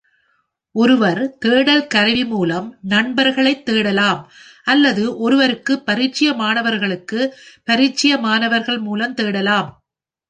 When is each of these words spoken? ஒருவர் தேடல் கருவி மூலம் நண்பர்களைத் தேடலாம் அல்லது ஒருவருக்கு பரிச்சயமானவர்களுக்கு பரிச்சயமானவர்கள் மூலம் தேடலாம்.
ஒருவர் 0.75 1.37
தேடல் 1.37 1.87
கருவி 1.87 2.25
மூலம் 2.25 2.77
நண்பர்களைத் 2.81 3.65
தேடலாம் 3.65 4.21
அல்லது 4.63 5.17
ஒருவருக்கு 5.17 5.83
பரிச்சயமானவர்களுக்கு 5.85 7.19
பரிச்சயமானவர்கள் 7.71 8.81
மூலம் 8.81 9.13
தேடலாம். 9.13 9.69